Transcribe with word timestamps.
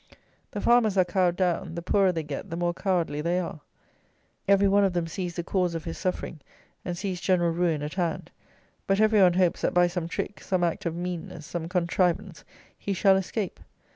The 0.49 0.61
farmers 0.61 0.97
are 0.97 1.05
cowed 1.05 1.35
down: 1.35 1.75
the 1.75 1.83
poorer 1.83 2.11
they 2.11 2.23
get, 2.23 2.49
the 2.49 2.55
more 2.57 2.73
cowardly 2.73 3.21
they 3.21 3.39
are. 3.39 3.61
Every 4.47 4.67
one 4.67 4.83
of 4.83 4.93
them 4.93 5.05
sees 5.05 5.35
the 5.35 5.43
cause 5.43 5.75
of 5.75 5.83
his 5.83 5.95
suffering, 5.95 6.39
and 6.83 6.97
sees 6.97 7.21
general 7.21 7.51
ruin 7.51 7.83
at 7.83 7.93
hand; 7.93 8.31
but 8.87 8.99
every 8.99 9.21
one 9.21 9.33
hopes 9.33 9.61
that 9.61 9.75
by 9.75 9.85
some 9.85 10.07
trick, 10.07 10.39
some 10.41 10.63
act 10.63 10.87
of 10.87 10.95
meanness, 10.95 11.45
some 11.45 11.69
contrivance, 11.69 12.43
he 12.75 12.93
shall 12.93 13.15
escape. 13.15 13.59